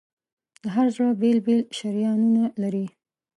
[0.61, 2.85] د هر زړه بېل بېل شریانونه لري.